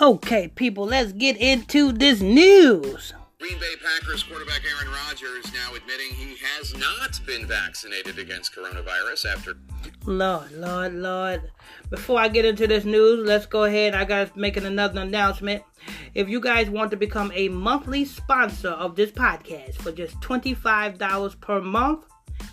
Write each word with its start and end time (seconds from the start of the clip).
Okay, 0.00 0.46
people, 0.46 0.84
let's 0.86 1.10
get 1.10 1.36
into 1.38 1.90
this 1.90 2.20
news. 2.20 3.14
Green 3.40 3.58
Bay 3.58 3.74
Packers 3.82 4.22
quarterback 4.22 4.60
Aaron 4.64 4.92
Rodgers 4.92 5.52
now 5.52 5.74
admitting 5.74 6.14
he 6.14 6.36
has 6.36 6.76
not 6.76 7.18
been 7.26 7.46
vaccinated 7.46 8.16
against 8.16 8.54
coronavirus 8.54 9.26
after. 9.32 9.54
Lord, 10.06 10.52
Lord, 10.52 10.94
Lord. 10.94 11.50
Before 11.90 12.20
I 12.20 12.28
get 12.28 12.44
into 12.44 12.68
this 12.68 12.84
news, 12.84 13.26
let's 13.26 13.46
go 13.46 13.64
ahead. 13.64 13.94
I 13.94 14.04
got 14.04 14.32
to 14.32 14.38
make 14.38 14.56
another 14.56 15.00
announcement. 15.00 15.64
If 16.14 16.28
you 16.28 16.40
guys 16.40 16.70
want 16.70 16.92
to 16.92 16.96
become 16.96 17.32
a 17.34 17.48
monthly 17.48 18.04
sponsor 18.04 18.70
of 18.70 18.94
this 18.94 19.10
podcast 19.10 19.74
for 19.76 19.90
just 19.90 20.20
$25 20.20 21.40
per 21.40 21.60
month, 21.60 22.04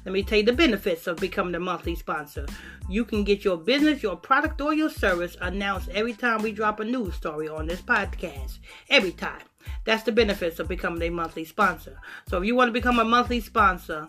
let 0.05 0.13
me 0.13 0.23
tell 0.23 0.37
you 0.37 0.45
the 0.45 0.53
benefits 0.53 1.07
of 1.07 1.17
becoming 1.17 1.55
a 1.55 1.59
monthly 1.59 1.95
sponsor. 1.95 2.45
You 2.87 3.03
can 3.05 3.23
get 3.23 3.43
your 3.43 3.57
business, 3.57 4.03
your 4.03 4.15
product, 4.15 4.61
or 4.61 4.71
your 4.71 4.91
service 4.91 5.35
announced 5.41 5.89
every 5.89 6.13
time 6.13 6.43
we 6.43 6.51
drop 6.51 6.79
a 6.79 6.85
news 6.85 7.15
story 7.15 7.49
on 7.49 7.65
this 7.65 7.81
podcast. 7.81 8.59
Every 8.91 9.11
time. 9.11 9.41
That's 9.83 10.03
the 10.03 10.11
benefits 10.11 10.59
of 10.59 10.67
becoming 10.67 11.01
a 11.01 11.09
monthly 11.09 11.43
sponsor. 11.43 11.99
So 12.29 12.37
if 12.37 12.45
you 12.45 12.55
want 12.55 12.67
to 12.67 12.71
become 12.71 12.99
a 12.99 13.05
monthly 13.05 13.39
sponsor 13.39 14.07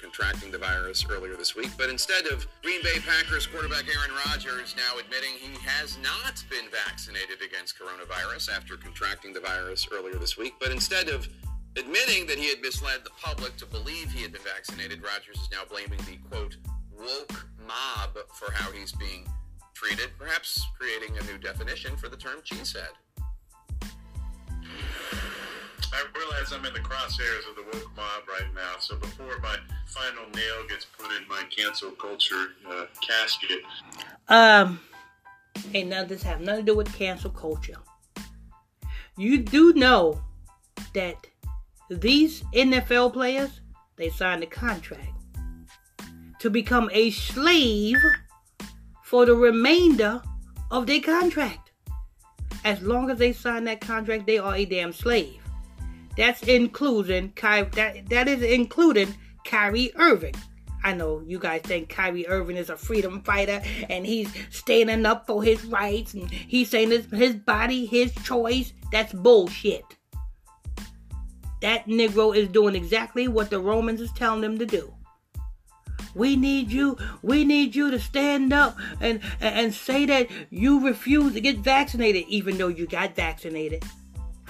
Contracting 0.00 0.50
the 0.50 0.58
virus 0.58 1.04
earlier 1.08 1.36
this 1.36 1.54
week, 1.54 1.70
but 1.78 1.88
instead 1.90 2.26
of 2.26 2.46
Green 2.62 2.82
Bay 2.82 2.98
Packers 3.06 3.46
quarterback 3.46 3.84
Aaron 3.84 4.10
Rodgers 4.26 4.74
now 4.76 4.98
admitting 4.98 5.30
he 5.38 5.56
has 5.60 5.98
not 6.02 6.42
been 6.50 6.68
vaccinated 6.70 7.42
against 7.44 7.78
coronavirus 7.78 8.50
after 8.50 8.76
contracting 8.76 9.32
the 9.32 9.40
virus 9.40 9.86
earlier 9.92 10.16
this 10.16 10.36
week, 10.36 10.54
but 10.58 10.70
instead 10.70 11.08
of 11.08 11.28
admitting 11.76 12.26
that 12.26 12.38
he 12.38 12.48
had 12.48 12.60
misled 12.60 13.04
the 13.04 13.10
public 13.10 13.56
to 13.58 13.66
believe 13.66 14.10
he 14.10 14.22
had 14.22 14.32
been 14.32 14.42
vaccinated, 14.42 15.02
Rodgers 15.02 15.36
is 15.36 15.48
now 15.52 15.62
blaming 15.68 16.00
the 16.00 16.16
quote 16.28 16.56
woke 16.90 17.46
mob 17.66 18.18
for 18.34 18.50
how 18.52 18.72
he's 18.72 18.92
being 18.92 19.28
treated, 19.74 20.10
perhaps 20.18 20.66
creating 20.78 21.16
a 21.18 21.24
new 21.30 21.38
definition 21.38 21.96
for 21.96 22.08
the 22.08 22.16
term 22.16 22.40
cheesehead. 22.44 22.88
I 25.92 26.04
realize 26.16 26.52
I'm 26.52 26.64
in 26.64 26.72
the 26.72 26.80
crosshairs 26.80 27.48
of 27.48 27.56
the 27.56 27.62
woke 27.72 27.96
mob 27.96 28.22
right 28.28 28.54
now. 28.54 28.78
So 28.78 28.96
before 28.96 29.38
my 29.42 29.56
final 29.86 30.24
nail 30.34 30.66
gets 30.68 30.86
put 30.96 31.10
in 31.10 31.26
my 31.28 31.42
cancel 31.54 31.90
culture 31.92 32.48
uh, 32.68 32.86
casket, 33.06 33.60
um, 34.28 34.80
none 35.74 35.92
of 35.92 36.08
this 36.08 36.22
have 36.22 36.40
nothing 36.40 36.66
to 36.66 36.72
do 36.72 36.76
with 36.76 36.92
cancel 36.94 37.30
culture. 37.30 37.76
You 39.16 39.38
do 39.38 39.72
know 39.74 40.20
that 40.94 41.16
these 41.90 42.42
NFL 42.54 43.12
players 43.12 43.60
they 43.96 44.08
signed 44.08 44.42
a 44.42 44.46
contract 44.46 45.12
to 46.38 46.48
become 46.48 46.88
a 46.92 47.10
slave 47.10 47.98
for 49.04 49.26
the 49.26 49.34
remainder 49.34 50.22
of 50.70 50.86
their 50.86 51.00
contract. 51.00 51.70
As 52.64 52.80
long 52.80 53.10
as 53.10 53.18
they 53.18 53.32
sign 53.32 53.64
that 53.64 53.80
contract, 53.80 54.26
they 54.26 54.38
are 54.38 54.54
a 54.54 54.64
damn 54.64 54.92
slave. 54.92 55.39
That's 56.16 56.42
including 56.42 57.30
Ky- 57.30 57.62
that 57.62 58.08
that 58.08 58.28
is 58.28 58.42
including 58.42 59.14
Kyrie 59.44 59.92
Irving. 59.96 60.34
I 60.82 60.94
know 60.94 61.22
you 61.26 61.38
guys 61.38 61.60
think 61.62 61.88
Kyrie 61.88 62.26
Irving 62.26 62.56
is 62.56 62.70
a 62.70 62.76
freedom 62.76 63.22
fighter 63.22 63.60
and 63.88 64.06
he's 64.06 64.32
standing 64.50 65.04
up 65.04 65.26
for 65.26 65.42
his 65.42 65.64
rights 65.66 66.14
and 66.14 66.30
he's 66.30 66.70
saying 66.70 66.90
his, 66.90 67.06
his 67.10 67.34
body, 67.34 67.86
his 67.86 68.14
choice. 68.24 68.72
That's 68.90 69.12
bullshit. 69.12 69.84
That 71.60 71.86
Negro 71.86 72.34
is 72.34 72.48
doing 72.48 72.74
exactly 72.74 73.28
what 73.28 73.50
the 73.50 73.60
Romans 73.60 74.00
is 74.00 74.12
telling 74.12 74.42
him 74.42 74.58
to 74.58 74.66
do. 74.66 74.94
We 76.14 76.34
need 76.34 76.72
you. 76.72 76.96
We 77.22 77.44
need 77.44 77.74
you 77.74 77.90
to 77.90 78.00
stand 78.00 78.52
up 78.52 78.76
and, 79.00 79.20
and 79.40 79.72
say 79.72 80.06
that 80.06 80.28
you 80.48 80.84
refuse 80.84 81.34
to 81.34 81.40
get 81.40 81.58
vaccinated, 81.58 82.24
even 82.28 82.56
though 82.56 82.68
you 82.68 82.86
got 82.86 83.14
vaccinated. 83.14 83.84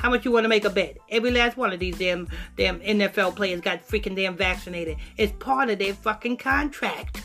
How 0.00 0.08
much 0.08 0.24
you 0.24 0.32
want 0.32 0.44
to 0.44 0.48
make 0.48 0.64
a 0.64 0.70
bet? 0.70 0.96
Every 1.10 1.30
last 1.30 1.58
one 1.58 1.74
of 1.74 1.78
these 1.78 1.98
damn 1.98 2.26
damn 2.56 2.80
NFL 2.80 3.36
players 3.36 3.60
got 3.60 3.86
freaking 3.86 4.16
damn 4.16 4.34
vaccinated. 4.34 4.96
It's 5.18 5.32
part 5.38 5.68
of 5.68 5.78
their 5.78 5.92
fucking 5.92 6.38
contract. 6.38 7.22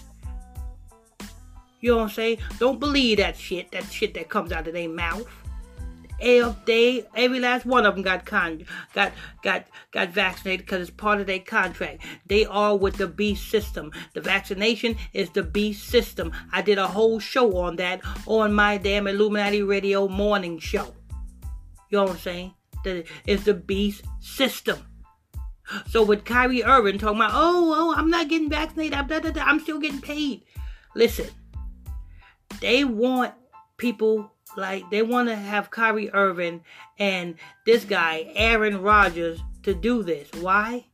You 1.80 1.92
know 1.92 1.98
what 1.98 2.04
I'm 2.04 2.10
saying? 2.10 2.40
Don't 2.60 2.78
believe 2.78 3.20
that 3.20 3.38
shit. 3.38 3.72
That 3.72 3.86
shit 3.86 4.14
that 4.16 4.28
comes 4.28 4.52
out 4.52 4.68
of 4.68 4.74
their 4.74 4.90
mouth. 4.90 5.26
If 6.20 6.66
they, 6.66 7.06
every 7.16 7.40
last 7.40 7.66
one 7.66 7.86
of 7.86 7.96
them 7.96 8.04
got 8.04 8.26
con, 8.26 8.66
got 8.94 9.14
got 9.42 9.68
got 9.92 10.10
vaccinated 10.10 10.66
because 10.66 10.82
it's 10.82 10.98
part 10.98 11.22
of 11.22 11.28
their 11.28 11.40
contract. 11.40 12.04
They 12.26 12.44
are 12.46 12.76
with 12.76 12.98
the 12.98 13.08
beast 13.08 13.50
system. 13.50 13.94
The 14.14 14.22
vaccination 14.22 14.98
is 15.14 15.30
the 15.30 15.44
beast 15.44 15.88
system. 15.88 16.34
I 16.52 16.62
did 16.62 16.78
a 16.78 16.88
whole 16.88 17.20
show 17.20 17.56
on 17.56 17.78
that 17.78 18.02
on 18.26 18.54
my 18.54 18.78
damn 18.78 19.08
Illuminati 19.08 19.64
Radio 19.64 20.10
morning 20.10 20.60
show. 20.60 20.94
You 21.90 22.00
know 22.00 22.04
what 22.04 22.12
I'm 22.12 22.18
saying? 22.18 22.54
That 22.86 23.06
is 23.28 23.44
the 23.44 23.54
beast 23.54 24.04
system. 24.20 24.80
So 25.90 26.04
with 26.04 26.26
Kyrie 26.26 26.64
Irving 26.64 26.98
talking 26.98 27.18
about, 27.18 27.32
oh, 27.34 27.74
oh, 27.76 27.96
I'm 27.96 28.10
not 28.10 28.30
getting 28.30 28.50
vaccinated, 28.50 28.94
I'm, 28.94 29.10
I'm 29.38 29.60
still 29.60 29.80
getting 29.80 30.02
paid. 30.02 30.44
Listen, 30.96 31.28
they 32.62 32.84
want 32.84 33.34
people 33.78 34.32
like 34.58 34.90
they 34.90 35.02
want 35.02 35.28
to 35.28 35.36
have 35.36 35.72
Kyrie 35.72 36.12
Irving 36.12 36.64
and 36.98 37.36
this 37.66 37.84
guy 37.84 38.32
Aaron 38.36 38.82
Rodgers 38.82 39.40
to 39.64 39.74
do 39.74 40.04
this. 40.04 40.30
Why? 40.40 40.86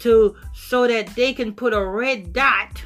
To 0.00 0.36
so 0.54 0.86
that 0.86 1.14
they 1.16 1.32
can 1.32 1.54
put 1.54 1.72
a 1.72 1.82
red 1.82 2.32
dot 2.32 2.82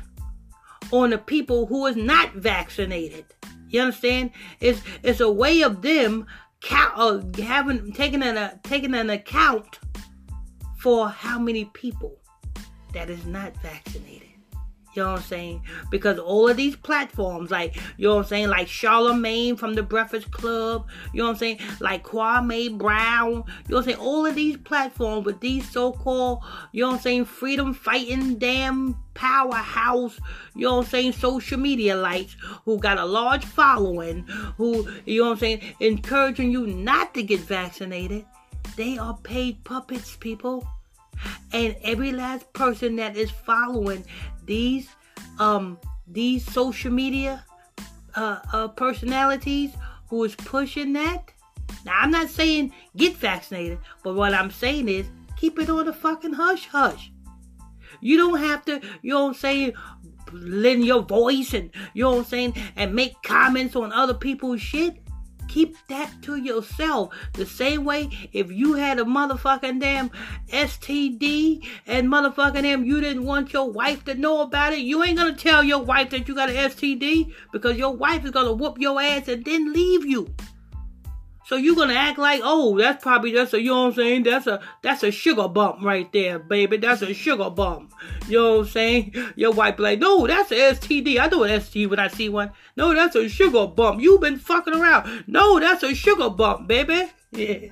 on 0.93 1.11
the 1.11 1.19
people 1.19 1.67
who 1.67 1.87
is 1.87 1.97
not 1.97 2.35
vaccinated. 2.35 3.25
You 3.69 3.81
understand? 3.81 4.31
It's 4.61 4.83
it's 5.03 5.21
a 5.21 5.31
way 5.31 5.63
of 5.63 5.83
them 5.83 6.27
count, 6.63 6.93
uh, 6.97 7.43
having 7.43 7.93
taken 7.93 8.23
an 8.23 8.37
uh, 8.37 8.57
taken 8.63 8.95
an 8.95 9.11
account 9.11 9.79
for 10.79 11.09
how 11.09 11.39
many 11.39 11.67
people 11.67 12.19
that 12.93 13.11
is 13.11 13.25
not 13.27 13.57
vaccinated. 13.63 14.32
You 14.95 15.03
know 15.03 15.13
what 15.13 15.21
I'm 15.21 15.25
saying? 15.25 15.63
Because 15.91 16.19
all 16.19 16.49
of 16.49 16.57
these 16.57 16.77
platforms, 16.77 17.51
like, 17.51 17.77
you 17.97 18.09
know 18.09 18.17
what 18.17 18.23
I'm 18.23 18.29
saying? 18.29 18.49
Like 18.49 18.69
Charlemagne 18.69 19.57
from 19.57 19.75
the 19.75 19.83
Breakfast 19.83 20.31
Club, 20.31 20.87
you 21.13 21.19
know 21.19 21.25
what 21.25 21.33
I'm 21.33 21.39
saying? 21.39 21.61
Like 21.81 22.05
Kwame 22.05 22.77
Brown, 22.77 23.31
you 23.31 23.37
know 23.37 23.45
what 23.69 23.79
I'm 23.79 23.85
saying? 23.85 23.97
All 23.99 24.27
of 24.27 24.35
these 24.35 24.57
platforms 24.59 25.25
with 25.25 25.41
these 25.41 25.69
so 25.71 25.93
called, 25.93 26.41
you 26.73 26.83
know 26.83 26.89
what 26.89 26.97
I'm 26.97 27.01
saying? 27.01 27.25
Freedom 27.25 27.73
fighting 27.73 28.39
damn 28.39 28.97
powerhouse, 29.15 30.19
you 30.55 30.67
know 30.67 30.77
what 30.77 30.85
I'm 30.85 30.91
saying? 30.91 31.13
Social 31.13 31.59
media 31.59 31.97
lights 31.97 32.37
who 32.65 32.79
got 32.79 32.99
a 32.99 33.05
large 33.05 33.45
following, 33.45 34.23
who, 34.59 34.89
you 35.07 35.23
know 35.23 35.29
what 35.29 35.35
I'm 35.35 35.39
saying? 35.39 35.75
Encouraging 35.81 36.51
you 36.51 36.67
not 36.67 37.15
to 37.15 37.23
get 37.23 37.41
vaccinated. 37.41 38.27
They 38.77 38.99
are 38.99 39.17
paid 39.23 39.65
puppets, 39.65 40.17
people 40.17 40.67
and 41.53 41.77
every 41.83 42.13
last 42.13 42.53
person 42.53 42.97
that 42.97 43.17
is 43.17 43.31
following 43.31 44.05
these 44.45 44.89
um 45.39 45.79
these 46.07 46.45
social 46.51 46.91
media 46.91 47.45
uh, 48.15 48.39
uh, 48.53 48.69
personalities 48.69 49.73
who 50.09 50.25
is 50.25 50.35
pushing 50.35 50.93
that. 50.93 51.33
Now 51.85 52.01
I'm 52.01 52.11
not 52.11 52.29
saying 52.29 52.73
get 52.97 53.17
vaccinated, 53.17 53.79
but 54.03 54.15
what 54.15 54.35
I'm 54.35 54.51
saying 54.51 54.89
is 54.89 55.07
keep 55.37 55.59
it 55.59 55.71
on 55.71 55.87
the 55.87 55.93
fucking 55.93 56.35
hush 56.35 56.69
hush. 56.69 57.11
You 58.01 58.17
don't 58.17 58.39
have 58.39 58.65
to, 58.67 58.81
you 59.03 59.13
don't 59.13 59.37
I'm 59.37 59.75
lend 60.33 60.85
your 60.85 61.03
voice 61.03 61.55
and 61.55 61.71
you 61.95 62.05
I'm 62.05 62.27
saying, 62.27 62.55
and 62.77 62.95
make 62.95 63.23
comments 63.23 63.77
on 63.77 63.93
other 63.93 64.15
people's 64.15 64.61
shit. 64.61 65.02
Keep 65.53 65.77
that 65.89 66.11
to 66.23 66.37
yourself. 66.37 67.15
The 67.35 67.45
same 67.45 67.85
way 67.85 68.09
if 68.33 68.51
you 68.51 68.73
had 68.73 68.99
a 68.99 69.05
motherfucking 69.05 69.81
damn 69.81 70.09
STD 70.49 71.63
and 71.87 72.09
motherfucking 72.09 72.63
damn 72.63 72.87
you 72.87 73.03
didn't 73.03 73.27
want 73.27 73.53
your 73.53 73.71
wife 73.71 74.03
to 74.07 74.15
know 74.15 74.41
about 74.41 74.73
it, 74.73 74.79
you 74.79 75.05
ain't 75.05 75.19
gonna 75.19 75.37
tell 75.37 75.63
your 75.63 75.83
wife 75.83 76.09
that 76.09 76.27
you 76.27 76.35
got 76.35 76.49
an 76.49 76.57
STD 76.57 77.35
because 77.53 77.77
your 77.77 77.95
wife 77.95 78.25
is 78.25 78.31
gonna 78.31 78.55
whoop 78.55 78.79
your 78.79 78.99
ass 78.99 79.29
and 79.29 79.45
then 79.45 79.75
leave 79.75 80.07
you. 80.07 80.35
So 81.53 81.59
you're 81.59 81.77
gonna 81.77 81.93
act 81.93 82.19
like, 82.19 82.41
oh, 82.43 82.79
that's 82.79 83.03
probably 83.03 83.33
just 83.33 83.53
a, 83.53 83.61
you 83.61 83.69
know 83.69 83.83
what 83.83 83.89
I'm 83.89 83.95
saying? 83.97 84.23
That's 84.23 84.47
a 84.47 84.63
that's 84.81 85.03
a 85.03 85.11
sugar 85.11 85.49
bump 85.49 85.83
right 85.83 86.11
there, 86.11 86.39
baby. 86.39 86.79
That's 86.79 87.03
a 87.03 87.13
sugar 87.13 87.51
bump. 87.51 87.93
You 88.27 88.39
know 88.39 88.53
what 88.53 88.61
I'm 88.61 88.73
saying? 88.73 89.15
Your 89.37 89.53
wife 89.53 89.79
like, 89.79 89.99
no, 89.99 90.27
that's 90.27 90.51
a 90.51 90.55
STD. 90.55 91.21
I 91.21 91.27
know 91.27 91.43
an 91.43 91.61
STD 91.61 91.91
when 91.91 91.99
I 91.99 92.09
see 92.09 92.31
one. 92.31 92.53
No, 92.75 92.95
that's 92.95 93.17
a 93.17 93.29
sugar 93.29 93.67
bump. 93.67 94.01
You've 94.01 94.23
been 94.23 94.39
fucking 94.39 94.73
around. 94.73 95.25
No, 95.27 95.61
that's 95.61 95.83
a 95.83 95.95
sugar 95.95 96.31
bump, 96.31 96.69
baby. 96.69 97.11
yeah. 97.33 97.67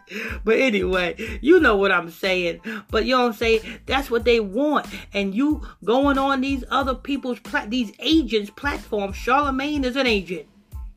But 0.44 0.58
anyway, 0.58 1.38
you 1.40 1.58
know 1.58 1.78
what 1.78 1.90
I'm 1.90 2.10
saying. 2.10 2.60
But 2.90 3.06
you 3.06 3.16
know 3.16 3.22
what 3.22 3.28
I'm 3.28 3.32
saying? 3.32 3.62
That's 3.86 4.10
what 4.10 4.26
they 4.26 4.40
want. 4.40 4.88
And 5.14 5.34
you 5.34 5.66
going 5.84 6.18
on 6.18 6.42
these 6.42 6.64
other 6.68 6.94
people's, 6.94 7.40
pla- 7.40 7.64
these 7.64 7.92
agents' 7.98 8.50
platforms. 8.50 9.16
Charlemagne 9.16 9.86
is 9.86 9.96
an 9.96 10.06
agent. 10.06 10.48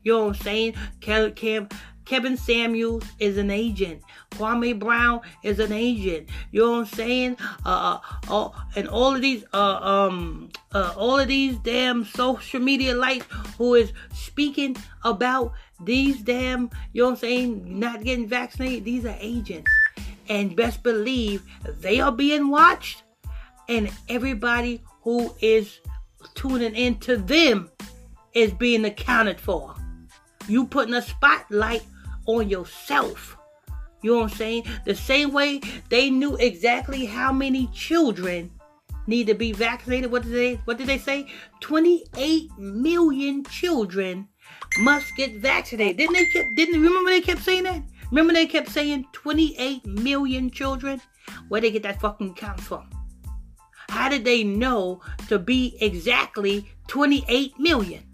You 0.02 0.12
know 0.12 0.26
what 0.26 0.36
I'm 0.36 0.42
saying? 0.42 0.74
Cam, 1.00 1.68
Kevin 2.04 2.36
Samuels 2.36 3.04
is 3.18 3.38
an 3.38 3.50
agent. 3.50 4.02
Kwame 4.32 4.78
Brown 4.78 5.20
is 5.42 5.58
an 5.58 5.72
agent. 5.72 6.28
You 6.50 6.62
know 6.62 6.70
what 6.72 6.78
I'm 6.78 6.86
saying? 6.86 7.36
Uh, 7.64 7.98
uh, 8.28 8.50
and 8.76 8.88
all 8.88 9.14
of 9.14 9.22
these, 9.22 9.44
uh, 9.52 9.78
um, 9.82 10.50
uh, 10.72 10.92
all 10.96 11.18
of 11.18 11.28
these 11.28 11.56
damn 11.58 12.04
social 12.04 12.60
media 12.60 12.94
lights 12.94 13.26
who 13.56 13.74
is 13.74 13.92
speaking 14.12 14.76
about 15.02 15.52
these 15.82 16.22
damn, 16.22 16.70
you 16.92 17.02
know 17.02 17.08
what 17.08 17.12
I'm 17.12 17.20
saying, 17.20 17.78
not 17.78 18.04
getting 18.04 18.28
vaccinated. 18.28 18.84
These 18.84 19.06
are 19.06 19.16
agents, 19.18 19.70
and 20.28 20.54
best 20.54 20.82
believe 20.82 21.42
they 21.80 22.00
are 22.00 22.12
being 22.12 22.48
watched, 22.48 23.02
and 23.68 23.90
everybody 24.08 24.82
who 25.02 25.34
is 25.40 25.80
tuning 26.34 26.74
into 26.74 27.16
them 27.16 27.70
is 28.34 28.52
being 28.52 28.84
accounted 28.84 29.40
for. 29.40 29.74
You 30.48 30.66
putting 30.66 30.94
a 30.94 31.02
spotlight 31.02 31.82
on 32.26 32.48
yourself. 32.48 33.36
You 34.02 34.12
know 34.12 34.20
what 34.20 34.32
I'm 34.32 34.36
saying? 34.36 34.64
The 34.84 34.94
same 34.94 35.32
way 35.32 35.60
they 35.88 36.10
knew 36.10 36.36
exactly 36.36 37.06
how 37.06 37.32
many 37.32 37.68
children 37.68 38.50
need 39.06 39.26
to 39.28 39.34
be 39.34 39.52
vaccinated. 39.52 40.10
What 40.10 40.22
did 40.22 40.32
they 40.32 40.54
what 40.64 40.78
did 40.78 40.86
they 40.86 40.98
say? 40.98 41.26
28 41.60 42.50
million 42.58 43.44
children 43.44 44.28
must 44.78 45.06
get 45.16 45.36
vaccinated. 45.36 45.96
Didn't 45.96 46.14
they 46.14 46.26
keep 46.26 46.56
didn't 46.56 46.82
remember 46.82 47.10
they 47.10 47.20
kept 47.20 47.42
saying 47.42 47.64
that? 47.64 47.82
Remember 48.10 48.32
they 48.32 48.46
kept 48.46 48.68
saying 48.70 49.06
28 49.12 49.86
million 49.86 50.50
children? 50.50 51.00
Where 51.48 51.60
they 51.60 51.70
get 51.70 51.82
that 51.84 52.00
fucking 52.00 52.34
count 52.34 52.60
from? 52.60 52.88
How 53.88 54.08
did 54.08 54.24
they 54.24 54.44
know 54.44 55.00
to 55.28 55.38
be 55.38 55.76
exactly 55.80 56.68
28 56.88 57.58
million? 57.58 58.04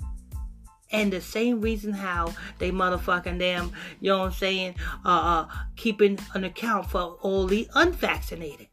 And 0.92 1.12
the 1.12 1.20
same 1.20 1.60
reason 1.60 1.92
how 1.92 2.34
they 2.58 2.70
motherfucking 2.72 3.38
them, 3.38 3.72
you 4.00 4.10
know 4.10 4.18
what 4.18 4.24
I'm 4.26 4.32
saying, 4.32 4.74
uh, 5.04 5.08
uh, 5.08 5.48
keeping 5.76 6.18
an 6.34 6.44
account 6.44 6.90
for 6.90 7.16
all 7.22 7.46
the 7.46 7.68
unvaccinated 7.74 8.68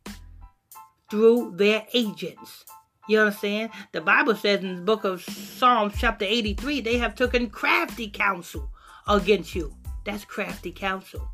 through 1.10 1.54
their 1.56 1.86
agents. 1.94 2.66
You 3.08 3.20
understand? 3.20 3.72
The 3.94 4.02
Bible 4.02 4.36
says 4.36 4.64
in 4.64 4.78
the 4.78 4.82
book 4.82 5.04
of 5.06 5.24
Psalms, 5.24 5.94
chapter 5.98 6.26
83, 6.26 6.82
they 6.82 6.98
have 6.98 7.16
taken 7.16 7.50
crafty 7.50 8.10
counsel 8.10 8.70
against 9.08 9.56
you. 9.56 9.74
That's 10.04 10.26
crafty 10.26 10.72
counsel. 10.72 11.30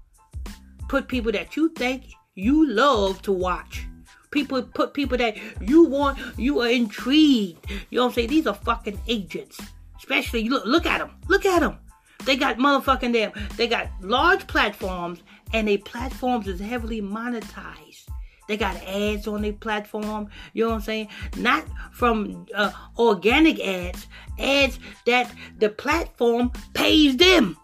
Put 0.87 1.07
people 1.07 1.31
that 1.31 1.55
you 1.55 1.69
think 1.69 2.13
you 2.35 2.67
love 2.67 3.21
to 3.23 3.31
watch. 3.31 3.85
People 4.31 4.63
put 4.63 4.93
people 4.93 5.17
that 5.17 5.37
you 5.61 5.85
want, 5.85 6.19
you 6.37 6.59
are 6.61 6.69
intrigued. 6.69 7.69
You 7.89 7.97
know 7.97 8.03
what 8.03 8.09
I'm 8.09 8.13
saying? 8.15 8.29
These 8.29 8.47
are 8.47 8.53
fucking 8.53 8.99
agents. 9.07 9.59
Especially 10.03 10.49
look 10.49 10.65
look 10.65 10.85
at 10.85 10.97
them. 10.97 11.11
Look 11.29 11.45
at 11.45 11.61
them. 11.61 11.77
They 12.25 12.35
got 12.35 12.57
motherfucking 12.57 13.13
them. 13.13 13.31
They 13.55 13.67
got 13.67 13.87
large 14.01 14.45
platforms, 14.47 15.23
and 15.53 15.65
their 15.65 15.77
platforms 15.77 16.45
is 16.45 16.59
heavily 16.59 17.01
monetized. 17.01 18.09
They 18.49 18.57
got 18.57 18.75
ads 18.83 19.27
on 19.27 19.43
their 19.43 19.53
platform. 19.53 20.27
You 20.51 20.65
know 20.65 20.71
what 20.71 20.75
I'm 20.75 20.81
saying? 20.81 21.07
Not 21.37 21.63
from 21.93 22.45
uh, 22.53 22.73
organic 22.99 23.61
ads, 23.61 24.07
ads 24.37 24.77
that 25.05 25.33
the 25.59 25.69
platform 25.69 26.51
pays 26.73 27.15
them. 27.15 27.57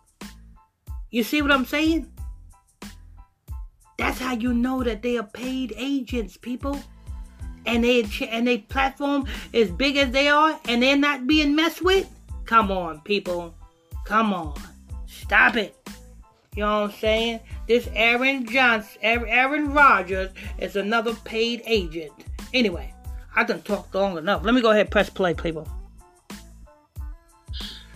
You 1.11 1.23
see 1.23 1.41
what 1.41 1.51
I'm 1.51 1.65
saying? 1.65 2.09
That's 3.97 4.17
how 4.17 4.31
you 4.31 4.53
know 4.53 4.81
that 4.81 5.01
they 5.01 5.17
are 5.17 5.23
paid 5.23 5.73
agents, 5.75 6.37
people. 6.37 6.79
And 7.65 7.83
they 7.83 8.07
and 8.29 8.47
they 8.47 8.59
platform 8.59 9.25
as 9.53 9.69
big 9.71 9.97
as 9.97 10.11
they 10.11 10.29
are, 10.29 10.57
and 10.69 10.81
they're 10.81 10.95
not 10.95 11.27
being 11.27 11.53
messed 11.53 11.83
with. 11.83 12.09
Come 12.49 12.71
on, 12.71 13.01
people. 13.01 13.53
Come 14.05 14.33
on. 14.33 14.59
Stop 15.05 15.55
it. 15.55 15.77
You 16.55 16.63
know 16.63 16.81
what 16.81 16.89
I'm 16.89 16.97
saying? 16.97 17.41
This 17.67 17.87
Aaron 17.93 18.47
Johnson, 18.47 18.97
Aaron 19.03 19.71
Rodgers 19.71 20.31
is 20.57 20.75
another 20.75 21.13
paid 21.13 21.61
agent. 21.67 22.11
Anyway, 22.51 22.91
I 23.35 23.43
done 23.43 23.61
talked 23.61 23.93
long 23.93 24.17
enough. 24.17 24.43
Let 24.43 24.55
me 24.55 24.61
go 24.61 24.71
ahead 24.71 24.81
and 24.81 24.89
press 24.89 25.11
play, 25.11 25.35
people. 25.35 25.69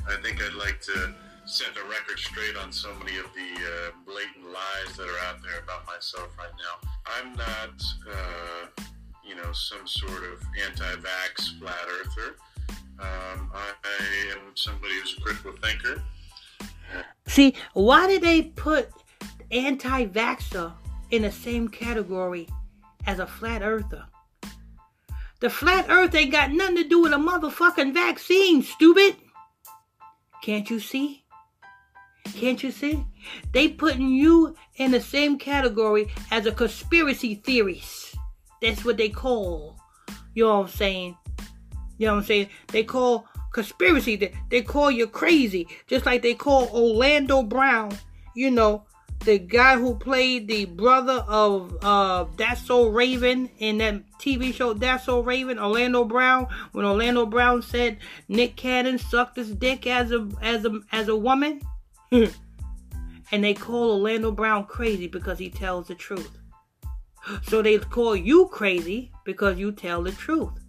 I 0.07 0.21
think 0.21 0.39
I'd 0.39 0.53
like 0.53 0.79
to 0.81 1.15
set 1.45 1.73
the 1.73 1.81
record 1.89 2.19
straight 2.19 2.55
on 2.55 2.71
so 2.71 2.93
many 2.99 3.17
of 3.17 3.25
the 3.33 3.59
uh, 3.59 3.91
blatant 4.05 4.53
lies 4.53 4.95
that 4.97 5.07
are 5.07 5.25
out 5.29 5.41
there 5.41 5.63
about 5.63 5.87
myself 5.87 6.29
right 6.37 6.53
now. 6.59 6.91
I'm 7.07 7.33
not, 7.33 7.83
uh, 8.07 8.83
you 9.27 9.33
know, 9.35 9.51
some 9.51 9.87
sort 9.87 10.23
of 10.31 10.43
anti-vax 10.63 11.57
flat 11.59 11.87
earther. 11.89 12.35
Um, 12.99 13.51
I, 13.53 13.73
I 13.83 14.33
am 14.33 14.55
somebody 14.55 14.93
who's 14.99 15.17
a 15.17 15.21
critical 15.21 15.53
thinker. 15.61 16.01
See, 17.27 17.55
why 17.73 18.07
did 18.07 18.21
they 18.21 18.43
put 18.43 18.89
anti 19.51 20.05
vaxxer 20.05 20.73
in 21.11 21.23
the 21.23 21.31
same 21.31 21.67
category 21.67 22.47
as 23.05 23.19
a 23.19 23.27
flat 23.27 23.61
earther? 23.61 24.05
The 25.39 25.49
flat 25.49 25.87
earth 25.89 26.15
ain't 26.15 26.31
got 26.31 26.51
nothing 26.51 26.77
to 26.77 26.83
do 26.83 27.01
with 27.01 27.11
a 27.11 27.17
motherfucking 27.17 27.93
vaccine, 27.93 28.63
stupid. 28.63 29.17
Can't 30.41 30.69
you 30.69 30.79
see? 30.79 31.25
Can't 32.35 32.63
you 32.63 32.71
see? 32.71 33.05
They 33.51 33.69
putting 33.69 34.09
you 34.09 34.55
in 34.77 34.91
the 34.91 35.01
same 35.01 35.37
category 35.37 36.07
as 36.31 36.45
a 36.45 36.51
conspiracy 36.51 37.35
theorist. 37.35 38.15
That's 38.61 38.85
what 38.85 38.97
they 38.97 39.09
call. 39.09 39.77
You 40.33 40.45
know 40.45 40.59
what 40.59 40.65
I'm 40.65 40.67
saying? 40.69 41.17
You 41.97 42.07
know 42.07 42.13
what 42.13 42.19
I'm 42.19 42.25
saying? 42.25 42.49
They 42.67 42.83
call 42.83 43.27
conspiracy, 43.51 44.33
they, 44.49 44.61
call 44.61 44.91
you 44.91 45.07
crazy. 45.07 45.67
Just 45.87 46.05
like 46.05 46.21
they 46.21 46.33
call 46.33 46.69
Orlando 46.69 47.43
Brown, 47.43 47.97
you 48.35 48.51
know, 48.51 48.85
the 49.25 49.39
guy 49.39 49.77
who 49.77 49.95
played 49.95 50.47
the 50.47 50.65
brother 50.65 51.23
of 51.27 51.77
uh 51.81 52.25
That's 52.35 52.65
So 52.65 52.89
Raven 52.89 53.49
in 53.59 53.77
that 53.77 54.03
TV 54.19 54.53
show 54.53 54.73
That's 54.73 55.05
So 55.05 55.21
Raven, 55.21 55.59
Orlando 55.59 56.03
Brown, 56.03 56.47
when 56.73 56.85
Orlando 56.85 57.25
Brown 57.25 57.61
said 57.61 57.99
Nick 58.27 58.57
Cannon 58.57 58.97
sucked 58.97 59.37
his 59.37 59.55
dick 59.55 59.87
as 59.87 60.11
a 60.11 60.27
as 60.41 60.65
a 60.65 60.79
as 60.91 61.07
a 61.07 61.15
woman. 61.15 61.61
and 62.11 63.43
they 63.43 63.53
call 63.53 63.91
Orlando 63.91 64.31
Brown 64.31 64.65
crazy 64.65 65.07
because 65.07 65.39
he 65.39 65.49
tells 65.49 65.87
the 65.87 65.95
truth. 65.95 66.39
So 67.43 67.61
they 67.61 67.77
call 67.77 68.15
you 68.15 68.47
crazy 68.47 69.11
because 69.23 69.57
you 69.57 69.71
tell 69.71 70.03
the 70.03 70.11
truth. 70.11 70.62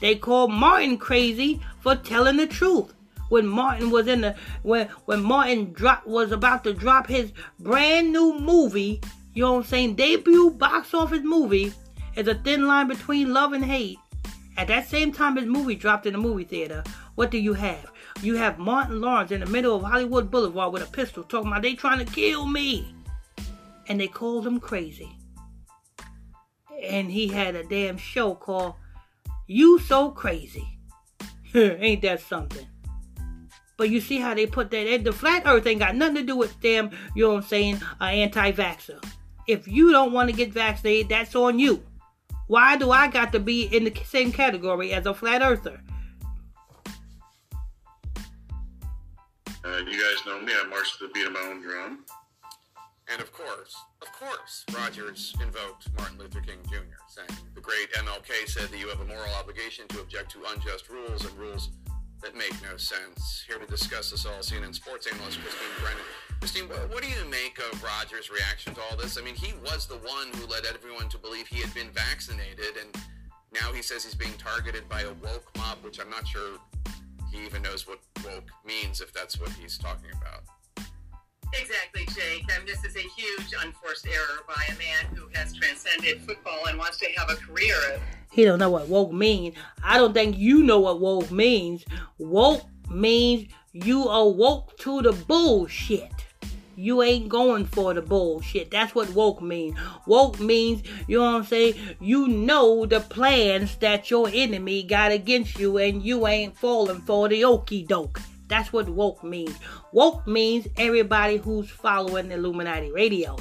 They 0.00 0.16
called 0.16 0.52
Martin 0.52 0.98
crazy 0.98 1.60
for 1.80 1.96
telling 1.96 2.36
the 2.36 2.46
truth. 2.46 2.94
When 3.30 3.46
Martin 3.46 3.90
was 3.90 4.06
in 4.06 4.20
the 4.20 4.36
when 4.62 4.88
when 5.06 5.22
Martin 5.22 5.72
drop 5.72 6.06
was 6.06 6.30
about 6.30 6.62
to 6.64 6.74
drop 6.74 7.06
his 7.06 7.32
brand 7.58 8.12
new 8.12 8.38
movie, 8.38 9.00
you 9.32 9.42
know 9.42 9.52
what 9.54 9.58
I'm 9.60 9.64
saying, 9.64 9.94
debut 9.94 10.50
box 10.50 10.92
office 10.92 11.22
movie, 11.24 11.72
is 12.16 12.28
a 12.28 12.34
thin 12.34 12.66
line 12.66 12.86
between 12.86 13.32
love 13.32 13.52
and 13.52 13.64
hate. 13.64 13.98
At 14.56 14.68
that 14.68 14.88
same 14.88 15.10
time 15.10 15.36
his 15.36 15.46
movie 15.46 15.74
dropped 15.74 16.06
in 16.06 16.12
the 16.12 16.18
movie 16.18 16.44
theater, 16.44 16.84
what 17.14 17.30
do 17.30 17.38
you 17.38 17.54
have? 17.54 17.90
You 18.22 18.36
have 18.36 18.58
Martin 18.58 19.00
Lawrence 19.00 19.32
in 19.32 19.40
the 19.40 19.46
middle 19.46 19.76
of 19.76 19.82
Hollywood 19.82 20.30
Boulevard 20.30 20.72
with 20.72 20.82
a 20.82 20.92
pistol 20.92 21.24
talking 21.24 21.48
about 21.48 21.62
they 21.62 21.74
trying 21.74 22.04
to 22.04 22.12
kill 22.12 22.46
me. 22.46 22.94
And 23.88 24.00
they 24.00 24.06
called 24.06 24.46
him 24.46 24.60
crazy. 24.60 25.16
And 26.82 27.10
he 27.10 27.28
had 27.28 27.54
a 27.54 27.64
damn 27.64 27.96
show 27.96 28.34
called 28.34 28.74
you 29.46 29.78
so 29.78 30.10
crazy. 30.10 30.78
ain't 31.54 32.02
that 32.02 32.20
something? 32.20 32.66
But 33.76 33.90
you 33.90 34.00
see 34.00 34.18
how 34.18 34.34
they 34.34 34.46
put 34.46 34.70
that, 34.70 35.04
the 35.04 35.12
flat 35.12 35.42
earth 35.46 35.66
ain't 35.66 35.80
got 35.80 35.96
nothing 35.96 36.16
to 36.16 36.22
do 36.22 36.36
with 36.36 36.60
them, 36.60 36.90
you 37.14 37.24
know 37.24 37.30
what 37.30 37.42
I'm 37.42 37.48
saying, 37.48 37.80
uh, 38.00 38.04
anti-vaxxer. 38.04 39.04
If 39.46 39.66
you 39.66 39.90
don't 39.90 40.12
want 40.12 40.30
to 40.30 40.36
get 40.36 40.52
vaccinated, 40.52 41.08
that's 41.08 41.34
on 41.34 41.58
you. 41.58 41.82
Why 42.46 42.76
do 42.76 42.90
I 42.90 43.08
got 43.08 43.32
to 43.32 43.40
be 43.40 43.64
in 43.64 43.84
the 43.84 43.92
same 44.04 44.30
category 44.30 44.92
as 44.92 45.06
a 45.06 45.14
flat 45.14 45.42
earther? 45.42 45.80
Uh, 49.64 49.78
you 49.78 49.98
guys 49.98 50.26
know 50.26 50.40
me. 50.40 50.52
I 50.52 50.66
march 50.68 50.98
to 50.98 51.06
the 51.06 51.12
beat 51.12 51.26
of 51.26 51.32
my 51.32 51.40
own 51.40 51.62
drum. 51.62 52.04
And 53.12 53.20
of 53.20 53.32
course, 53.32 53.76
of 54.00 54.10
course, 54.12 54.64
Rodgers 54.74 55.34
invoked 55.40 55.88
Martin 55.96 56.18
Luther 56.18 56.40
King 56.40 56.58
Jr., 56.68 56.96
saying, 57.08 57.28
The 57.54 57.60
great 57.60 57.92
MLK 57.92 58.48
said 58.48 58.70
that 58.70 58.78
you 58.78 58.88
have 58.88 59.00
a 59.00 59.04
moral 59.04 59.34
obligation 59.38 59.86
to 59.88 60.00
object 60.00 60.32
to 60.32 60.38
unjust 60.52 60.88
rules 60.88 61.24
and 61.24 61.36
rules 61.38 61.70
that 62.22 62.34
make 62.34 62.54
no 62.62 62.76
sense. 62.78 63.44
Here 63.46 63.58
to 63.58 63.66
discuss 63.66 64.10
this 64.10 64.24
all, 64.24 64.40
CNN 64.40 64.74
sports 64.74 65.06
analyst 65.06 65.38
Christine 65.40 65.68
Brennan. 65.80 66.02
Christine, 66.40 66.64
what 66.64 67.02
do 67.02 67.08
you 67.08 67.24
make 67.30 67.58
of 67.58 67.82
Rodgers' 67.82 68.30
reaction 68.30 68.74
to 68.74 68.80
all 68.90 68.96
this? 68.96 69.18
I 69.18 69.22
mean, 69.22 69.34
he 69.34 69.52
was 69.62 69.86
the 69.86 69.96
one 69.96 70.28
who 70.34 70.46
led 70.46 70.64
everyone 70.64 71.08
to 71.10 71.18
believe 71.18 71.46
he 71.46 71.60
had 71.60 71.72
been 71.74 71.90
vaccinated, 71.90 72.76
and 72.80 72.94
now 73.52 73.72
he 73.72 73.82
says 73.82 74.04
he's 74.04 74.14
being 74.14 74.34
targeted 74.38 74.88
by 74.88 75.02
a 75.02 75.12
woke 75.22 75.50
mob, 75.58 75.78
which 75.82 76.00
I'm 76.00 76.10
not 76.10 76.26
sure 76.26 76.58
he 77.30 77.44
even 77.44 77.62
knows 77.62 77.86
what 77.86 77.98
woke 78.24 78.48
means, 78.64 79.00
if 79.00 79.12
that's 79.12 79.38
what 79.38 79.50
he's 79.50 79.76
talking 79.76 80.10
about. 80.20 80.44
Exactly, 81.60 82.06
Jake. 82.14 82.46
This 82.66 82.84
is 82.84 82.96
a 82.96 83.00
huge 83.00 83.52
unforced 83.62 84.06
error 84.06 84.40
by 84.46 84.62
a 84.68 84.78
man 84.78 85.14
who 85.14 85.28
has 85.34 85.52
transcended 85.54 86.22
football 86.22 86.66
and 86.66 86.78
wants 86.78 86.98
to 86.98 87.06
have 87.16 87.30
a 87.30 87.36
career. 87.36 87.76
He 88.30 88.44
don't 88.44 88.58
know 88.58 88.70
what 88.70 88.88
woke 88.88 89.12
means. 89.12 89.54
I 89.82 89.98
don't 89.98 90.12
think 90.12 90.36
you 90.36 90.62
know 90.62 90.80
what 90.80 91.00
woke 91.00 91.30
means. 91.30 91.84
Woke 92.18 92.64
means 92.90 93.48
you 93.72 94.04
awoke 94.04 94.76
to 94.78 95.02
the 95.02 95.12
bullshit. 95.12 96.10
You 96.76 97.02
ain't 97.02 97.28
going 97.28 97.66
for 97.66 97.94
the 97.94 98.02
bullshit. 98.02 98.70
That's 98.70 98.94
what 98.94 99.14
woke 99.14 99.40
means. 99.40 99.78
Woke 100.06 100.40
means, 100.40 100.82
you 101.06 101.18
know 101.18 101.24
what 101.24 101.36
I'm 101.36 101.44
saying? 101.44 101.74
You 102.00 102.26
know 102.26 102.84
the 102.86 103.00
plans 103.00 103.76
that 103.76 104.10
your 104.10 104.28
enemy 104.32 104.82
got 104.82 105.12
against 105.12 105.58
you 105.58 105.78
and 105.78 106.02
you 106.02 106.26
ain't 106.26 106.56
falling 106.56 107.00
for 107.02 107.28
the 107.28 107.44
okey 107.44 107.84
doke. 107.84 108.20
That's 108.54 108.72
what 108.72 108.88
woke 108.88 109.24
means. 109.24 109.58
Woke 109.90 110.28
means 110.28 110.68
everybody 110.76 111.38
who's 111.38 111.68
following 111.68 112.30
Illuminati 112.30 112.92
Radio. 112.92 113.36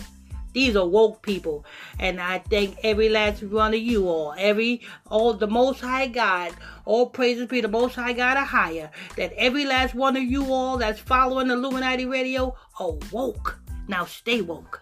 These 0.53 0.75
are 0.75 0.87
woke 0.87 1.21
people. 1.21 1.65
And 1.99 2.19
I 2.19 2.39
thank 2.39 2.79
every 2.81 3.09
last 3.09 3.43
one 3.43 3.75
of 3.75 3.79
you 3.79 4.09
all, 4.09 4.33
every, 4.39 4.81
all 5.11 5.35
the 5.35 5.45
Most 5.45 5.81
High 5.81 6.07
God, 6.07 6.53
all 6.85 7.11
praises 7.11 7.45
be 7.45 7.61
the 7.61 7.67
Most 7.67 7.93
High 7.93 8.13
God 8.13 8.37
are 8.37 8.43
higher, 8.43 8.89
that 9.15 9.31
every 9.33 9.65
last 9.65 9.93
one 9.93 10.17
of 10.17 10.23
you 10.23 10.51
all 10.51 10.79
that's 10.79 10.99
following 10.99 11.51
Illuminati 11.51 12.07
Radio 12.07 12.55
are 12.79 12.93
woke. 13.11 13.59
Now 13.87 14.05
stay 14.05 14.41
woke. 14.41 14.81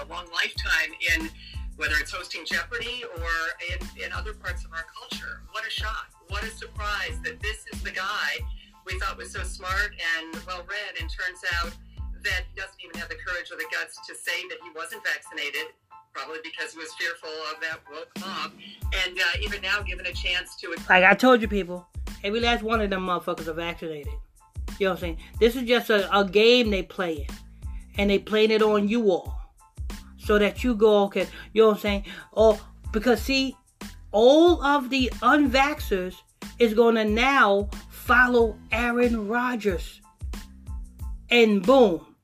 A 0.00 0.04
long 0.06 0.26
lifetime 0.34 0.94
in 1.16 1.30
whether 1.76 1.94
it's 2.00 2.10
hosting 2.10 2.44
Jeopardy 2.44 3.04
or 3.16 3.30
in, 3.72 4.04
in 4.04 4.12
other 4.12 4.34
parts 4.34 4.66
of 4.66 4.72
our 4.72 4.84
culture. 4.98 5.42
What 5.52 5.64
a 5.66 5.70
shock. 5.70 6.10
What 6.28 6.44
a 6.44 6.50
surprise 6.50 7.18
that 7.24 7.40
this 7.40 7.64
is 7.72 7.82
the 7.82 7.89
was 9.20 9.32
so 9.32 9.42
smart 9.42 9.92
and 10.16 10.34
well 10.46 10.64
read, 10.66 10.98
and 10.98 11.10
turns 11.10 11.40
out 11.60 11.72
that 12.24 12.44
he 12.48 12.60
doesn't 12.60 12.80
even 12.82 12.98
have 12.98 13.10
the 13.10 13.16
courage 13.16 13.52
or 13.52 13.56
the 13.56 13.66
guts 13.70 13.98
to 14.08 14.14
say 14.14 14.48
that 14.48 14.56
he 14.62 14.70
wasn't 14.74 15.02
vaccinated, 15.04 15.68
probably 16.14 16.38
because 16.42 16.72
he 16.72 16.78
was 16.78 16.88
fearful 16.94 17.28
of 17.52 17.60
that 17.60 17.80
woke 17.92 18.08
mob. 18.18 18.52
And 19.04 19.18
uh, 19.18 19.42
even 19.42 19.60
now, 19.60 19.82
given 19.82 20.06
a 20.06 20.12
chance 20.12 20.56
to. 20.56 20.74
Like 20.88 21.04
I 21.04 21.14
told 21.14 21.42
you, 21.42 21.48
people, 21.48 21.86
every 22.24 22.40
last 22.40 22.62
one 22.62 22.80
of 22.80 22.88
them 22.88 23.06
motherfuckers 23.06 23.46
are 23.46 23.52
vaccinated. 23.52 24.12
You 24.78 24.86
know 24.86 24.92
what 24.92 24.98
I'm 24.98 25.00
saying? 25.00 25.18
This 25.38 25.54
is 25.54 25.64
just 25.64 25.90
a, 25.90 26.18
a 26.18 26.24
game 26.24 26.70
they 26.70 26.82
playing. 26.82 27.28
And 27.98 28.08
they 28.08 28.18
playing 28.18 28.50
it 28.50 28.62
on 28.62 28.88
you 28.88 29.10
all. 29.10 29.36
So 30.16 30.38
that 30.38 30.64
you 30.64 30.74
go, 30.74 31.04
okay, 31.04 31.26
you 31.52 31.62
know 31.62 31.68
what 31.68 31.76
I'm 31.76 31.80
saying? 31.80 32.04
Oh, 32.34 32.66
because 32.92 33.20
see, 33.20 33.54
all 34.12 34.62
of 34.62 34.88
the 34.88 35.10
unvaxxers 35.20 36.14
is 36.58 36.72
going 36.72 36.94
to 36.94 37.04
now 37.04 37.68
follow 38.10 38.58
Aaron 38.72 39.28
Rodgers. 39.28 40.00
And 41.30 41.62
boom, 41.62 42.16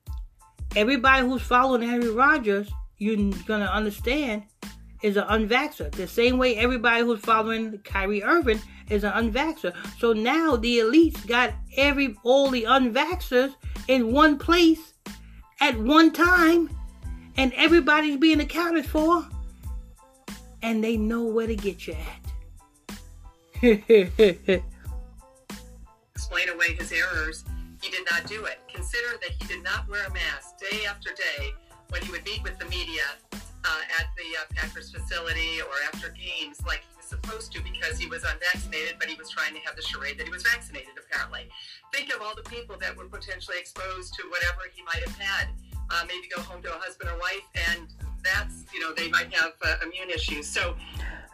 everybody 0.75 1.25
who's 1.25 1.41
following 1.41 1.89
Aaron 1.89 2.13
Rodgers, 2.13 2.69
you're 2.97 3.15
going 3.15 3.61
to 3.61 3.73
understand, 3.73 4.43
is 5.01 5.15
an 5.15 5.23
unvaxxer. 5.23 5.89
The 5.93 6.05
same 6.05 6.37
way 6.37 6.57
everybody 6.57 7.05
who's 7.05 7.21
following 7.21 7.77
Kyrie 7.85 8.21
Irving 8.21 8.59
is 8.89 9.05
an 9.05 9.13
unvaxxer. 9.13 9.73
So 9.97 10.11
now 10.11 10.57
the 10.57 10.79
elites 10.79 11.25
got 11.25 11.53
every 11.77 12.17
all 12.23 12.49
the 12.49 12.63
unvaxxers 12.63 13.55
in 13.87 14.11
one 14.11 14.37
place 14.37 14.93
at 15.61 15.79
one 15.79 16.11
time, 16.11 16.69
and 17.37 17.53
everybody's 17.53 18.17
being 18.17 18.41
accounted 18.41 18.85
for, 18.85 19.25
and 20.61 20.83
they 20.83 20.97
know 20.97 21.23
where 21.23 21.47
to 21.47 21.55
get 21.55 21.87
you 21.87 21.95
at. 23.61 24.63
Explain 26.27 26.49
away 26.49 26.75
his 26.75 26.91
errors. 26.91 27.45
He 27.81 27.89
did 27.89 28.03
not 28.11 28.27
do 28.27 28.43
it. 28.43 28.59
Consider 28.67 29.15
that 29.21 29.31
he 29.39 29.47
did 29.47 29.63
not 29.63 29.87
wear 29.87 30.05
a 30.07 30.11
mask 30.11 30.59
day 30.59 30.83
after 30.83 31.11
day 31.15 31.55
when 31.87 32.01
he 32.01 32.11
would 32.11 32.25
meet 32.25 32.43
with 32.43 32.59
the 32.59 32.65
media 32.65 33.15
uh, 33.31 33.97
at 33.97 34.07
the 34.19 34.35
uh, 34.35 34.43
Packers 34.53 34.91
facility 34.91 35.61
or 35.61 35.71
after 35.87 36.09
games 36.09 36.59
like 36.67 36.83
he 36.83 36.97
was 36.97 37.05
supposed 37.05 37.53
to 37.53 37.63
because 37.63 37.97
he 37.97 38.07
was 38.07 38.25
unvaccinated, 38.25 38.99
but 38.99 39.07
he 39.07 39.15
was 39.15 39.29
trying 39.29 39.53
to 39.53 39.61
have 39.61 39.77
the 39.77 39.81
charade 39.81 40.19
that 40.19 40.25
he 40.25 40.29
was 40.29 40.43
vaccinated, 40.43 40.91
apparently. 40.99 41.47
Think 41.93 42.13
of 42.13 42.21
all 42.21 42.35
the 42.35 42.43
people 42.43 42.75
that 42.81 42.93
were 42.97 43.07
potentially 43.07 43.55
exposed 43.57 44.13
to 44.15 44.27
whatever 44.27 44.67
he 44.75 44.83
might 44.83 45.07
have 45.07 45.17
had. 45.17 45.47
Uh, 45.89 46.03
maybe 46.09 46.27
go 46.27 46.41
home 46.41 46.61
to 46.61 46.75
a 46.75 46.77
husband 46.77 47.09
or 47.09 47.17
wife, 47.19 47.47
and 47.71 47.87
that's, 48.21 48.65
you 48.73 48.81
know, 48.81 48.91
they 48.93 49.07
might 49.07 49.33
have 49.33 49.53
uh, 49.63 49.77
immune 49.81 50.09
issues. 50.09 50.45
So, 50.45 50.75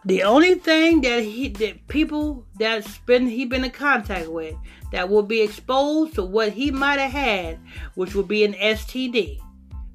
the 0.05 0.23
only 0.23 0.55
thing 0.55 1.01
that 1.01 1.23
he 1.23 1.49
that 1.49 1.87
people 1.87 2.45
that's 2.59 2.97
been 2.99 3.27
he 3.27 3.45
been 3.45 3.63
in 3.63 3.71
contact 3.71 4.27
with 4.27 4.55
that 4.91 5.09
will 5.09 5.23
be 5.23 5.41
exposed 5.41 6.15
to 6.15 6.23
what 6.23 6.51
he 6.53 6.71
might 6.71 6.99
have 6.99 7.11
had, 7.11 7.59
which 7.95 8.13
will 8.13 8.23
be 8.23 8.43
an 8.43 8.53
STD. 8.53 9.39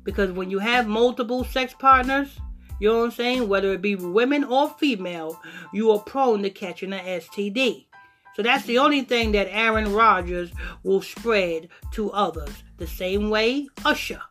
Because 0.04 0.32
when 0.32 0.50
you 0.50 0.58
have 0.58 0.88
multiple 0.88 1.44
sex 1.44 1.74
partners, 1.78 2.38
you 2.80 2.88
know 2.88 2.98
what 2.98 3.04
I'm 3.04 3.10
saying, 3.10 3.48
whether 3.48 3.72
it 3.72 3.82
be 3.82 3.96
women 3.96 4.44
or 4.44 4.70
female, 4.70 5.40
you 5.72 5.90
are 5.90 5.98
prone 5.98 6.42
to 6.42 6.50
catching 6.50 6.92
an 6.92 7.04
STD. 7.20 7.86
So 8.34 8.42
that's 8.42 8.64
the 8.66 8.78
only 8.78 9.02
thing 9.02 9.32
that 9.32 9.48
Aaron 9.50 9.92
Rodgers 9.92 10.52
will 10.84 11.02
spread 11.02 11.68
to 11.92 12.10
others. 12.12 12.62
The 12.78 12.86
same 12.86 13.30
way 13.30 13.68
Usher. 13.84 14.22